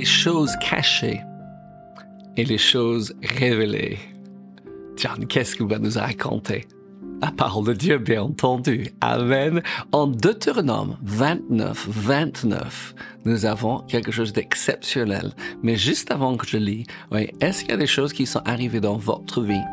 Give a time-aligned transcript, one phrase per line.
[0.00, 1.20] les choses cachées
[2.38, 3.98] et les choses révélées.
[4.96, 6.66] John, qu'est-ce qu'il va nous raconter?
[7.20, 8.88] La parole de Dieu, bien entendu.
[9.02, 9.60] Amen.
[9.92, 12.94] En Deutéronome 29, 29,
[13.26, 15.34] nous avons quelque chose d'exceptionnel.
[15.62, 16.86] Mais juste avant que je lis,
[17.40, 19.66] est-ce qu'il y a des choses qui sont arrivées dans votre vie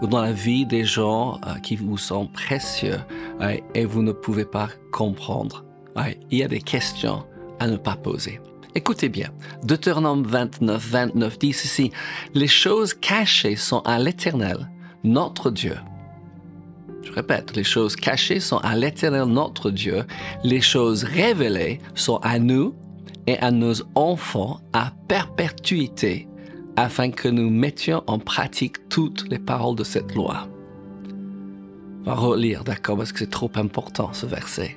[0.00, 2.98] ou dans la vie des gens euh, qui vous sont précieux
[3.74, 5.64] et vous ne pouvez pas comprendre?
[6.30, 7.24] il y a des questions
[7.58, 8.40] à ne pas poser.
[8.74, 9.28] Écoutez bien,
[9.64, 11.92] Deutéronome 29, 29 dit ceci,
[12.32, 14.70] Les choses cachées sont à l'Éternel,
[15.04, 15.76] notre Dieu.
[17.02, 20.04] Je répète, les choses cachées sont à l'Éternel, notre Dieu.
[20.42, 22.74] Les choses révélées sont à nous
[23.26, 26.26] et à nos enfants à perpétuité,
[26.76, 30.48] afin que nous mettions en pratique toutes les paroles de cette loi.
[32.04, 34.76] Va relire, d'accord, parce que c'est trop important ce verset.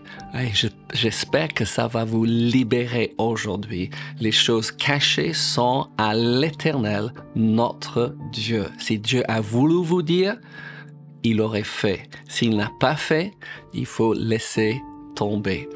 [0.93, 3.89] J'espère que ça va vous libérer aujourd'hui.
[4.19, 8.65] Les choses cachées sont à l'Éternel, notre Dieu.
[8.77, 10.37] Si Dieu a voulu vous dire,
[11.23, 12.07] il aurait fait.
[12.27, 13.33] S'il n'a pas fait,
[13.73, 14.79] il faut laisser
[15.15, 15.67] tomber.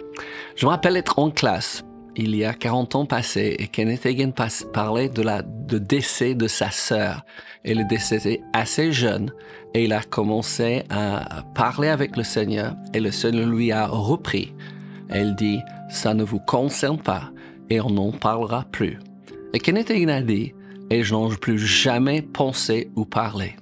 [0.55, 1.83] Je me rappelle être en classe
[2.15, 4.31] il y a 40 ans passés et Kenneth Hagin
[4.73, 7.23] parlait de la de décès de sa sœur.
[7.63, 9.31] Elle est décédée assez jeune
[9.73, 14.53] et il a commencé à parler avec le Seigneur et le Seigneur lui a repris.
[15.09, 17.31] Elle dit, ça ne vous concerne pas
[17.69, 18.99] et on n'en parlera plus.
[19.53, 20.53] Et Kenneth a dit,
[20.89, 23.55] et je n'en plus jamais pensé ou parlé.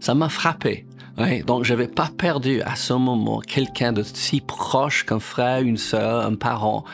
[0.00, 0.86] Ça m'a frappé
[1.18, 5.76] Ouais, donc j'avais pas perdu à ce moment quelqu'un de si proche qu'un frère, une
[5.76, 6.84] sœur, un parent,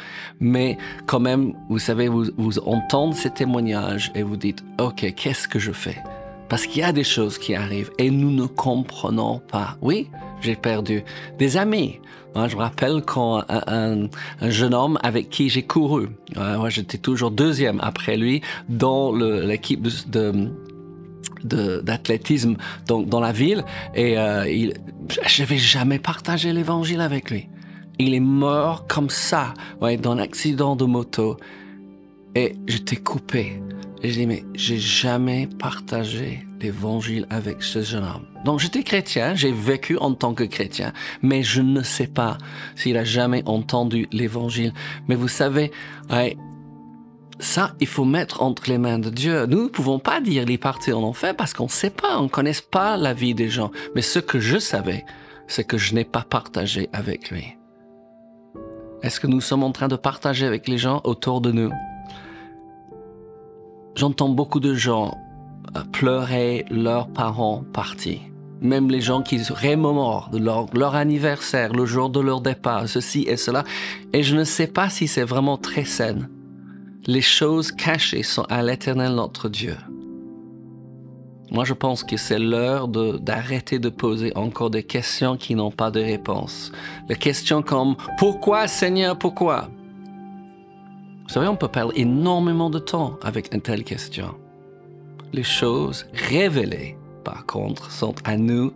[0.41, 5.60] mais quand même, vous savez, vous, entendez ces témoignages et vous dites, ok, qu'est-ce que
[5.60, 6.02] je fais?
[6.48, 9.77] Parce qu'il y a des choses qui arrivent et nous ne comprenons pas.
[9.83, 10.10] Oui,
[10.41, 11.05] j'ai perdu
[11.38, 12.00] des amis.
[12.34, 14.08] je me rappelle quand un,
[14.41, 19.87] un, jeune homme avec qui j'ai couru, moi j'étais toujours deuxième après lui dans l'équipe
[20.10, 20.50] de
[21.44, 22.56] d'athlétisme
[22.87, 24.75] dans, dans, la ville et euh, il,
[25.26, 27.49] je n'avais jamais partagé l'évangile avec lui.
[27.99, 31.37] Il est mort comme ça, ouais, dans un accident de moto.
[32.34, 33.60] Et j'étais coupé.
[34.03, 38.27] Et je dis, mais j'ai jamais partagé l'évangile avec ce jeune homme.
[38.44, 42.38] Donc j'étais chrétien, j'ai vécu en tant que chrétien, mais je ne sais pas
[42.77, 44.72] s'il a jamais entendu l'évangile.
[45.09, 45.72] Mais vous savez,
[47.41, 49.47] ça, il faut mettre entre les mains de Dieu.
[49.47, 52.25] Nous ne pouvons pas dire les partir en enfer parce qu'on ne sait pas, on
[52.25, 53.71] ne connaît pas la vie des gens.
[53.94, 55.04] Mais ce que je savais,
[55.47, 57.56] c'est que je n'ai pas partagé avec lui.
[59.03, 61.71] Est-ce que nous sommes en train de partager avec les gens autour de nous?
[63.94, 65.16] J'entends beaucoup de gens
[65.77, 68.21] euh, pleurer leurs parents partis.
[68.60, 73.37] Même les gens qui remémorent leur, leur anniversaire, le jour de leur départ, ceci et
[73.37, 73.62] cela.
[74.12, 76.16] Et je ne sais pas si c'est vraiment très sain
[77.08, 79.76] les choses cachées sont à l'Éternel notre Dieu.
[81.50, 85.91] Moi, je pense que c'est l'heure d'arrêter de, poser encore des questions qui n'ont pas
[85.91, 86.70] de réponse.
[87.08, 89.70] Les questions comme Pourquoi Seigneur, pourquoi?
[91.26, 94.34] Vous savez, on peut perdre énormément de temps avec une telle question.
[95.32, 98.74] Les choses révélées, par contre, sont à nous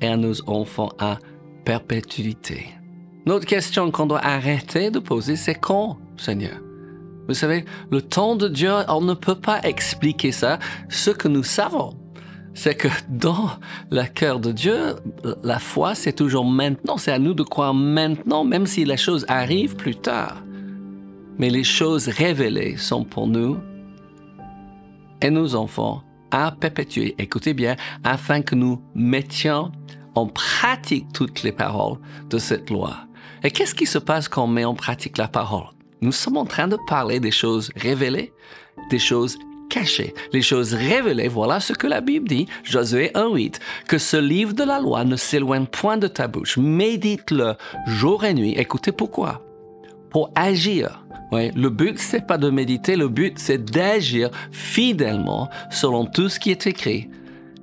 [0.00, 1.18] et à nos enfants à
[1.66, 2.68] perpétuité.
[3.26, 6.65] Notre question qu'on doit arrêter de poser, c'est quand, Seigneur?
[7.28, 10.58] Vous savez, le temps de Dieu, on ne peut pas expliquer ça.
[10.88, 11.94] Ce que nous savons,
[12.54, 13.50] c'est que dans
[13.90, 14.96] le cœur de Dieu,
[15.42, 16.96] la foi, c'est toujours maintenant.
[16.96, 20.42] C'est à nous de croire maintenant, même si les choses arrivent plus tard.
[21.38, 23.58] Mais les choses révélées sont pour nous
[25.20, 27.14] et nos enfants à perpétuer.
[27.18, 29.70] Écoutez bien, afin que nous mettions
[30.14, 31.98] en pratique toutes les paroles
[32.30, 32.96] de cette loi.
[33.42, 35.75] Et qu'est-ce qui se passe quand on met en pratique la parole?
[36.06, 38.32] Nous sommes en train de parler des choses révélées,
[38.90, 39.36] des choses
[39.68, 40.14] cachées.
[40.32, 43.56] Les choses révélées, voilà ce que la Bible dit, Josué 1.8,
[43.88, 46.58] que ce livre de la loi ne s'éloigne point de ta bouche.
[46.58, 47.54] Médite-le
[47.88, 48.54] jour et nuit.
[48.56, 49.42] Écoutez pourquoi.
[50.10, 51.04] Pour agir.
[51.32, 56.52] Le but, c'est pas de méditer, le but, c'est d'agir fidèlement selon tout ce qui
[56.52, 57.10] est écrit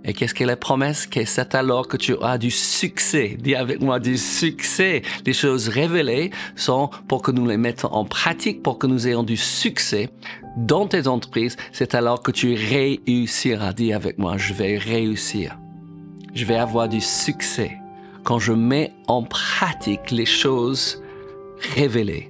[0.05, 1.07] et qu'est-ce que la promesse?
[1.07, 3.37] Que c'est alors que tu auras du succès?
[3.39, 5.01] Dis avec moi du succès.
[5.25, 9.23] Les choses révélées sont pour que nous les mettons en pratique, pour que nous ayons
[9.23, 10.09] du succès
[10.57, 11.55] dans tes entreprises.
[11.71, 13.71] C'est alors que tu réussiras.
[13.71, 15.57] Dis avec moi, je vais réussir.
[16.33, 17.77] Je vais avoir du succès
[18.23, 21.01] quand je mets en pratique les choses
[21.75, 22.29] révélées.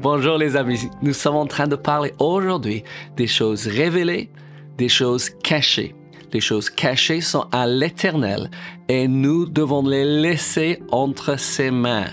[0.00, 2.84] Bonjour les amis, nous sommes en train de parler aujourd'hui
[3.16, 4.30] des choses révélées,
[4.76, 5.94] des choses cachées.
[6.32, 8.50] Les choses cachées sont à l'Éternel
[8.88, 12.10] et nous devons les laisser entre ses mains.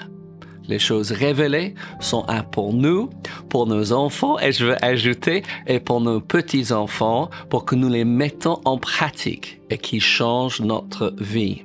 [0.68, 3.10] Les choses révélées sont un pour nous,
[3.50, 8.06] pour nos enfants, et je veux ajouter, et pour nos petits-enfants, pour que nous les
[8.06, 11.64] mettons en pratique et qui changent notre vie.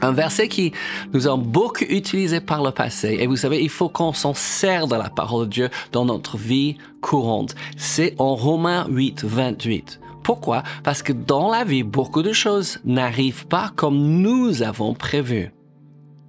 [0.00, 0.72] Un verset qui
[1.12, 3.18] nous a beaucoup utilisé par le passé.
[3.20, 6.36] Et vous savez, il faut qu'on s'en sert de la parole de Dieu dans notre
[6.36, 7.54] vie courante.
[7.76, 10.00] C'est en Romains 8, 28.
[10.22, 10.62] Pourquoi?
[10.84, 15.52] Parce que dans la vie, beaucoup de choses n'arrivent pas comme nous avons prévu.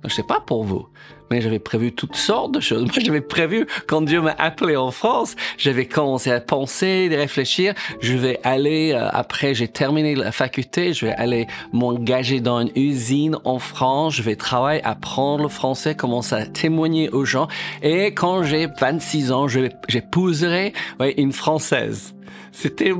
[0.06, 0.90] Je sais pas pour vous,
[1.32, 2.82] mais j'avais prévu toutes sortes de choses.
[2.94, 7.74] Moi, j'avais prévu, quand Dieu m'a appelé en France, j'avais commencé à penser, à réfléchir.
[8.02, 12.72] Je vais aller, euh, après j'ai terminé la faculté, je vais aller m'engager dans une
[12.76, 14.16] usine en France.
[14.16, 17.48] Je vais travailler, apprendre le français, commencer à témoigner aux gens.
[17.82, 20.74] Et quand j'ai 26 ans, j'épouserai
[21.18, 22.14] une Française.
[22.52, 22.94] C'était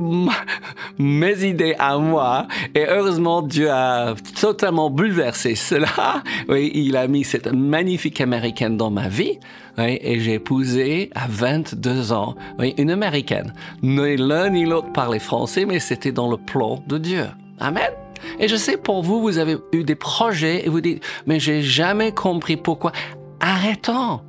[0.98, 2.48] mes idées à moi.
[2.74, 6.22] Et heureusement, Dieu a totalement bouleversé cela.
[6.48, 9.38] Oui, il a mis cette magnifique américaine dans ma vie.
[9.78, 12.34] Et j'ai épousé à 22 ans
[12.78, 13.52] une américaine.
[13.82, 17.26] Ni l'un ni l'autre parlait français, mais c'était dans le plan de Dieu.
[17.60, 17.90] Amen.
[18.38, 21.62] Et je sais pour vous, vous avez eu des projets et vous dites, mais j'ai
[21.62, 22.92] jamais compris pourquoi.
[23.40, 24.20] Arrêtons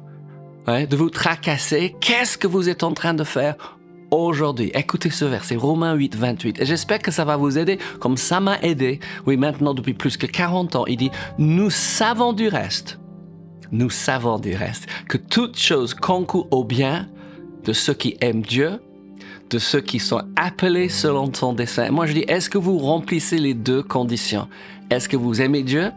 [0.68, 1.96] de vous tracasser.
[2.02, 3.75] Qu'est-ce que vous êtes en train de faire?
[4.24, 4.72] Aujourd'hui.
[4.74, 6.62] Écoutez ce verset, Romains 8, 28.
[6.62, 9.00] Et j'espère que ça va vous aider, comme ça m'a aidé.
[9.26, 13.00] Oui, maintenant, depuis plus que 40 ans, il dit, nous savons du reste,
[13.72, 17.08] nous savons du reste, que toute chose concourt au bien
[17.64, 18.80] de ceux qui aiment Dieu,
[19.50, 21.92] de ceux qui sont appelés selon son dessein.
[21.92, 24.48] Moi, je dis, est-ce que vous remplissez les deux conditions?
[24.90, 25.92] Est-ce que vous aimez Dieu?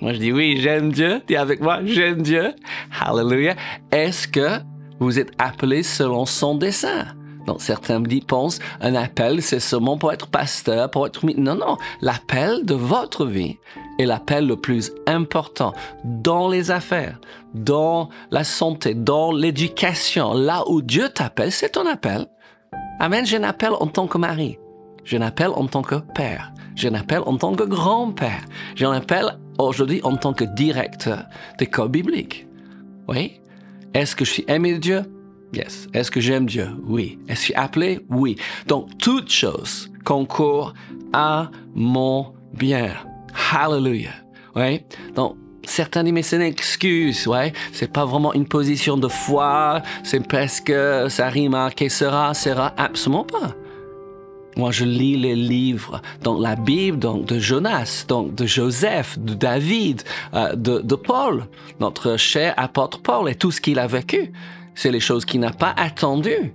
[0.00, 1.22] Moi, je dis, oui, j'aime Dieu.
[1.26, 2.52] Dis avec moi, j'aime Dieu.
[3.00, 3.56] Hallelujah.
[3.90, 4.60] Est-ce que
[5.00, 7.06] vous êtes appelés selon son dessein?
[7.46, 11.24] Donc, certains pensent un appel, c'est seulement pour être pasteur, pour être...
[11.36, 13.56] Non, non, l'appel de votre vie
[13.98, 15.72] est l'appel le plus important
[16.04, 17.20] dans les affaires,
[17.54, 20.34] dans la santé, dans l'éducation.
[20.34, 22.26] Là où Dieu t'appelle, c'est ton appel.
[23.00, 24.58] Amen, j'ai un appel en tant que mari.
[25.04, 26.52] J'ai un appel en tant que père.
[26.74, 28.44] J'ai un appel en tant que grand-père.
[28.74, 31.24] J'ai un appel aujourd'hui en tant que directeur
[31.58, 32.46] d'école biblique.
[33.08, 33.40] Oui.
[33.92, 35.13] Est-ce que je suis aimé de Dieu?
[35.54, 35.86] Yes.
[35.92, 36.68] Est-ce que j'aime Dieu?
[36.84, 37.18] Oui.
[37.28, 38.00] Est-ce que je suis appelé?
[38.10, 38.36] Oui.
[38.66, 40.74] Donc, toute chose concourt
[41.12, 42.92] à mon bien.
[43.52, 44.14] Hallelujah.
[44.56, 44.82] Oui.
[45.14, 47.52] Donc, certains disent, mais c'est une excuse, ouais.
[47.72, 49.82] C'est pas vraiment une position de foi.
[50.02, 50.72] C'est presque,
[51.08, 52.74] ça rime à qui sera, sera.
[52.76, 53.54] Absolument pas.
[54.56, 59.34] Moi, je lis les livres, donc la Bible, donc de Jonas, donc de Joseph, de
[59.34, 60.02] David,
[60.32, 61.46] euh, de Paul,
[61.80, 64.32] notre cher apôtre Paul et tout ce qu'il a vécu
[64.74, 66.54] c'est les choses qu'il n'a pas attendues.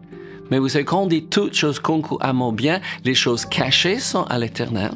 [0.51, 3.99] Mais vous savez, quand on dit toutes choses concourent à mon bien, les choses cachées
[3.99, 4.91] sont à l'éternel.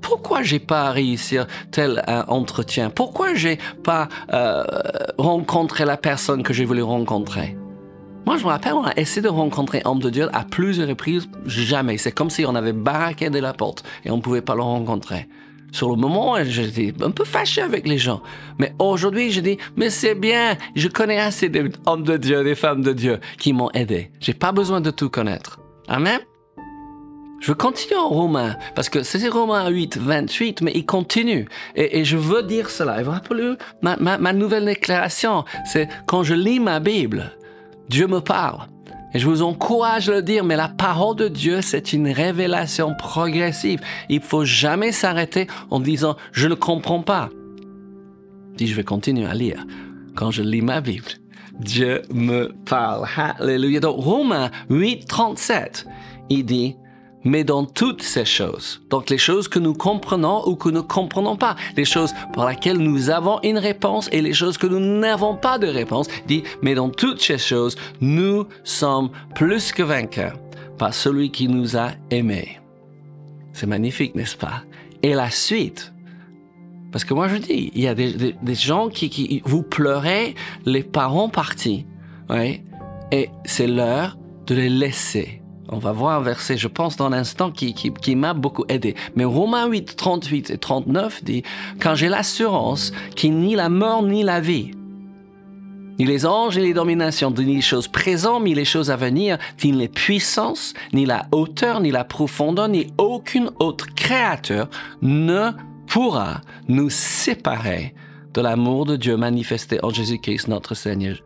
[0.00, 1.36] Pourquoi j'ai pas réussi
[1.70, 2.90] tel un entretien?
[2.90, 4.64] Pourquoi j'ai pas euh,
[5.18, 7.56] rencontré la personne que j'ai voulu rencontrer?
[8.26, 11.28] Moi, je me rappelle, on a essayé de rencontrer homme de Dieu à plusieurs reprises,
[11.46, 11.98] jamais.
[11.98, 15.28] C'est comme si on avait de la porte et on ne pouvait pas le rencontrer.
[15.72, 18.22] Sur le moment, j'étais un peu fâché avec les gens.
[18.58, 22.82] Mais aujourd'hui, je dis, mais c'est bien, je connais assez d'hommes de Dieu, des femmes
[22.82, 24.10] de Dieu qui m'ont aidé.
[24.20, 25.60] J'ai pas besoin de tout connaître.
[25.88, 26.20] Amen.
[27.40, 31.48] Je veux continuer en Romain, parce que c'est Romain 8, 28, mais il continue.
[31.74, 33.00] Et, je veux dire cela.
[33.00, 37.32] Et vous rappelez ma nouvelle déclaration, c'est quand je lis ma Bible,
[37.88, 38.66] Dieu me parle.
[39.12, 42.94] Et je vous encourage à le dire, mais la parole de Dieu, c'est une révélation
[42.94, 43.80] progressive.
[44.08, 47.28] Il faut jamais s'arrêter en disant, je ne comprends pas.
[48.56, 49.66] Dis, je vais continuer à lire.
[50.14, 51.10] Quand je lis ma Bible,
[51.58, 53.06] Dieu me parle.
[53.38, 53.80] Alléluia.
[53.80, 55.86] Donc, Romains 8, 37,
[56.28, 56.76] il dit,
[57.24, 58.80] mais dans toutes ces choses.
[58.90, 62.48] Donc les choses que nous comprenons ou que nous ne comprenons pas, les choses pour
[62.48, 66.42] lesquelles nous avons une réponse et les choses que nous n'avons pas de réponse, dit,
[66.62, 70.38] mais dans toutes ces choses, nous sommes plus que vainqueurs
[70.78, 72.58] par celui qui nous a aimés.
[73.52, 74.62] C'est magnifique, n'est-ce pas?
[75.02, 75.92] Et la suite,
[76.92, 80.34] parce que moi je dis, il y a des, gens qui, qui, vous pleurez
[80.64, 81.86] les parents partis,
[82.28, 82.62] oui,
[83.12, 85.39] et c'est l'heure de les laisser
[85.72, 88.94] on va voir un verset, je pense, dans l'instant qui, m'a beaucoup aidé.
[89.14, 91.42] Mais Romains 8, 38 et 39 dit,
[91.80, 94.72] quand j'ai l'assurance qu'il ni la mort ni la vie,
[95.98, 99.38] ni les anges ni les dominations, ni les choses présentes, ni les choses à venir,
[99.62, 104.68] ni les puissances, ni la hauteur, ni la profondeur, ni aucune autre créature
[105.02, 105.50] ne
[105.86, 107.94] pourra nous séparer
[108.34, 111.16] de l'amour de Dieu manifesté en Jésus-Christ notre Seigneur.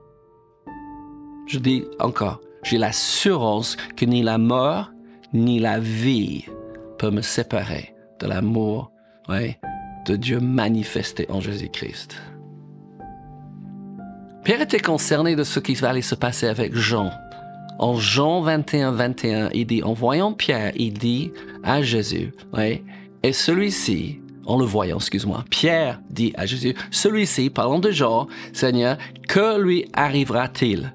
[1.46, 4.90] Je dis encore, j'ai l'assurance que ni la mort
[5.33, 6.47] ni la vie
[6.99, 8.90] peut me séparer de l'amour
[10.06, 12.16] de Dieu manifesté en Jésus-Christ.
[14.44, 17.11] Pierre était concerné de ce qui allait se passer avec Jean.
[17.78, 22.33] En Jean 21, 21, il dit, en voyant Pierre, il dit à Jésus,
[23.23, 28.99] et celui-ci, en le voyant, excuse-moi, Pierre dit à Jésus, celui-ci, parlant de Jean, Seigneur,
[29.26, 30.94] que lui arrivera-t-il?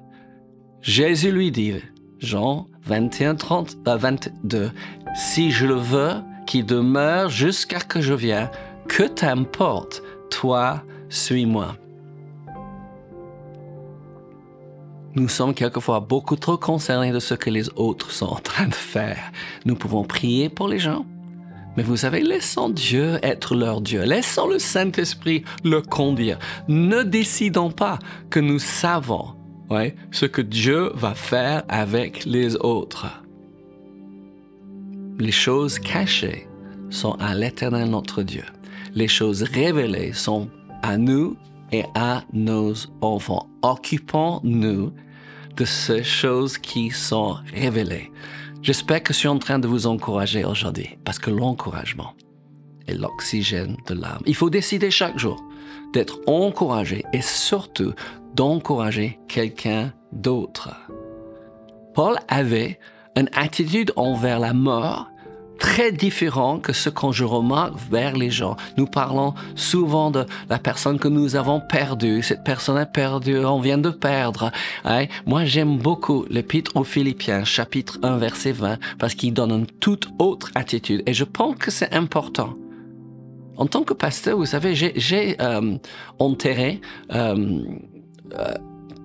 [0.82, 1.74] Jésus lui dit,
[2.18, 4.70] Jean 21, 30, 22,
[5.14, 6.14] si je le veux,
[6.46, 8.50] qu'il demeure jusqu'à que je vienne,
[8.88, 11.76] que t'importe, toi, suis-moi.
[15.14, 18.74] Nous sommes quelquefois beaucoup trop concernés de ce que les autres sont en train de
[18.74, 19.32] faire.
[19.64, 21.04] Nous pouvons prier pour les gens,
[21.76, 24.02] mais vous savez, laissons Dieu être leur Dieu.
[24.02, 26.38] Laissons le Saint-Esprit le conduire.
[26.68, 27.98] Ne décidons pas
[28.30, 29.34] que nous savons
[29.70, 33.06] ouais, ce que Dieu va faire avec les autres.
[35.18, 36.48] Les choses cachées
[36.90, 38.44] sont à l'Éternel notre Dieu.
[38.94, 40.48] Les choses révélées sont
[40.82, 41.36] à nous
[41.72, 43.48] et à nos enfants.
[43.62, 44.92] Occupons-nous
[45.56, 48.10] de ces choses qui sont révélées.
[48.62, 52.14] J'espère que je suis en train de vous encourager aujourd'hui, parce que l'encouragement
[52.86, 54.22] est l'oxygène de l'âme.
[54.26, 55.42] Il faut décider chaque jour
[55.92, 57.92] d'être encouragé et surtout
[58.34, 60.70] d'encourager quelqu'un d'autre.
[61.94, 62.78] Paul avait
[63.16, 65.10] une attitude envers la mort
[65.60, 68.56] très différent que ce que je remarque vers les gens.
[68.76, 72.22] Nous parlons souvent de la personne que nous avons perdue.
[72.22, 74.50] Cette personne est perdue, on vient de perdre.
[74.84, 75.04] Hein?
[75.26, 80.08] Moi, j'aime beaucoup l'Épître aux Philippiens, chapitre 1, verset 20, parce qu'il donne une toute
[80.18, 81.02] autre attitude.
[81.06, 82.54] Et je pense que c'est important.
[83.60, 85.76] En tant que pasteur, vous savez, j'ai euh,
[86.18, 86.80] enterré
[87.12, 87.60] euh,
[88.32, 88.54] euh,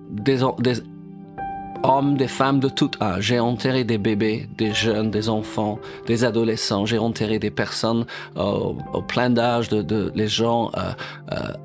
[0.08, 3.24] des, hommes, des femmes de tout âge.
[3.24, 6.86] J'ai enterré des bébés, des jeunes, des enfants, des adolescents.
[6.86, 10.72] J'ai enterré des personnes au plein d'âge, de, les gens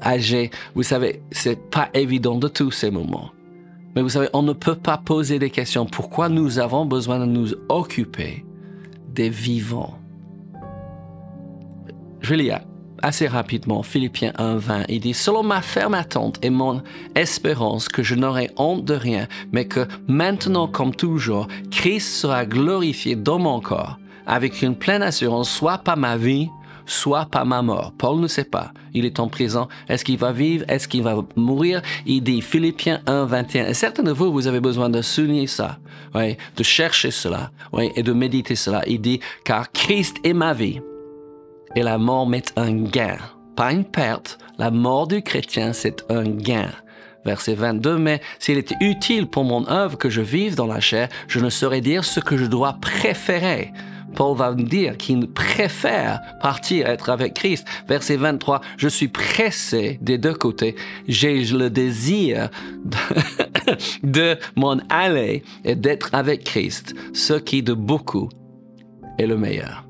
[0.04, 0.52] âgés.
[0.76, 3.32] Vous savez, c'est pas évident de tous ces moments.
[3.96, 5.86] Mais vous savez, on ne peut pas poser des questions.
[5.86, 8.44] Pourquoi nous avons besoin de nous occuper
[9.14, 9.98] des vivants?
[12.30, 12.62] Lire
[13.02, 14.86] assez rapidement Philippiens 1.20.
[14.90, 16.82] Il dit, selon ma ferme attente et mon
[17.16, 23.16] espérance que je n'aurai honte de rien, mais que maintenant comme toujours, Christ sera glorifié
[23.16, 26.50] dans mon corps, avec une pleine assurance, soit par ma vie,
[26.86, 27.94] soit par ma mort.
[27.98, 28.72] Paul ne sait pas.
[28.94, 29.68] Il est en prison.
[29.88, 30.66] Est-ce qu'il va vivre?
[30.68, 31.82] Est-ce qu'il va mourir?
[32.06, 33.68] Il dit Philippiens 1, 21.
[33.68, 35.78] Et certains de vous, vous avez besoin de souligner ça,
[36.14, 38.84] oui, de chercher cela, oui, et de méditer cela.
[38.88, 40.82] Il dit, car Christ est ma vie
[41.76, 43.18] et la mort met un gain,
[43.56, 44.38] pas une perte.
[44.58, 46.70] La mort du chrétien, c'est un gain.
[47.26, 51.08] Verset 22, mais s'il était utile pour mon œuvre que je vive dans la chair,
[51.28, 53.72] je ne saurais dire ce que je dois préférer.
[54.16, 57.66] Paul va me dire qu'il préfère partir être avec Christ.
[57.88, 60.76] Verset 23, je suis pressé des deux côtés.
[61.08, 62.50] J'ai le désir
[64.04, 68.30] de m'en aller et d'être avec Christ, ce qui de beaucoup
[69.18, 69.86] est le meilleur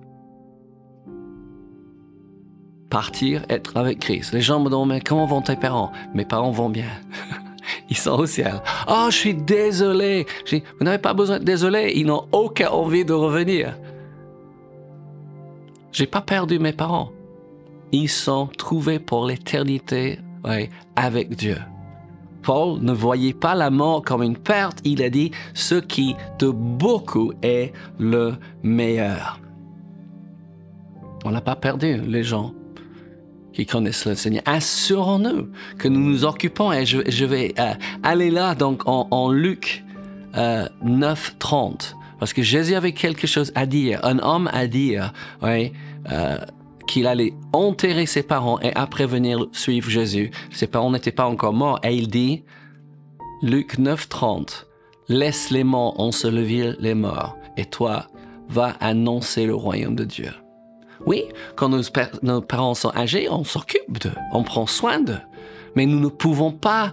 [2.92, 4.34] partir, être avec Christ.
[4.34, 5.92] Les gens me demandent, mais comment vont tes parents?
[6.14, 6.92] Mes parents vont bien.
[7.90, 8.62] Ils sont au ciel.
[8.88, 10.28] Oh, je suis désolé.
[10.52, 11.94] vous n'avez pas besoin de désolé.
[11.96, 13.76] Ils n'ont aucune envie de revenir.
[15.92, 17.12] J'ai pas perdu mes parents.
[17.92, 20.20] Ils sont trouvés pour l'éternité
[20.96, 21.58] avec Dieu.
[22.44, 24.80] Paul ne voyait pas la mort comme une perte.
[24.84, 29.40] Il a dit ce qui de beaucoup est le meilleur.
[31.24, 32.54] On n'a pas perdu les gens
[33.54, 34.44] qui connaissent le Seigneur.
[34.46, 39.84] Assurons-nous que nous nous occupons, et je, vais euh, aller là, donc en, Luc
[40.36, 44.00] euh, 9, 30, parce que Jésus avait quelque chose à dire.
[44.04, 44.96] Un homme a dit
[45.42, 45.74] oui,
[46.12, 46.38] euh,
[46.88, 50.32] qu'il allait enterrer ses parents et après venir suivre Jésus.
[50.52, 52.44] Ses parents n'étaient pas encore morts, et il dit,
[53.42, 54.68] Luc 9, 30,
[55.10, 58.08] laisse les morts ensevelir les morts, et toi,
[58.50, 60.32] va annoncer le royaume de Dieu.
[61.06, 65.20] Oui, quand nos, parents sont âgés, on s'occupe d'eux, on prend soin d'eux.
[65.76, 66.92] Mais nous ne pouvons pas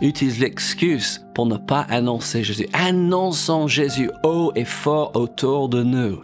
[0.00, 2.66] utiliser l'excuse pour ne pas annoncer Jésus.
[2.72, 6.22] Annonçons Jésus haut et fort autour de nous.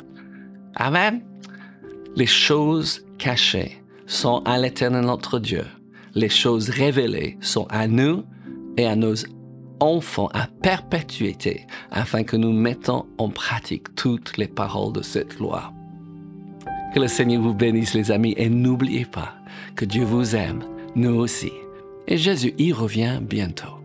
[0.76, 1.22] Amen.
[2.16, 5.64] Les choses cachées sont à l'éternel notre Dieu.
[6.14, 8.24] Les choses révélées sont à nous
[8.76, 9.14] et à nos
[9.80, 15.72] enfants à perpétuité afin que nous mettons en pratique toutes les paroles de cette loi.
[16.94, 19.34] Que le Seigneur vous bénisse les amis et n'oubliez pas
[19.74, 20.62] que Dieu vous aime,
[20.94, 21.50] nous aussi.
[22.06, 23.83] Et Jésus y revient bientôt.